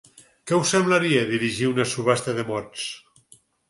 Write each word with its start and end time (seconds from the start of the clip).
Què 0.51 0.57
us 0.61 0.71
semblaria 0.77 1.23
dirigir 1.33 1.71
una 1.75 1.87
subhasta 1.95 2.39
de 2.43 2.51
mots? 2.53 2.93